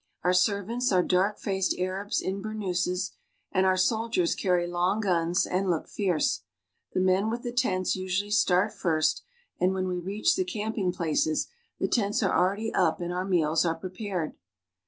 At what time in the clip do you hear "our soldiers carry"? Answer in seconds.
3.67-4.65